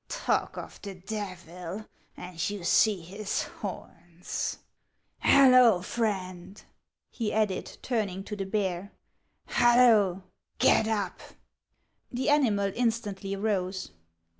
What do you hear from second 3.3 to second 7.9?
horns. Hullo, Friend!" he added,